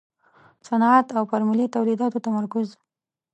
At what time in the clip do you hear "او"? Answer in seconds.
1.17-1.23